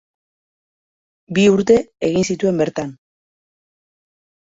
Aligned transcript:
Bi 1.39 1.45
urte 1.57 1.79
egin 2.11 2.29
zituen 2.33 2.61
bertan. 2.65 2.99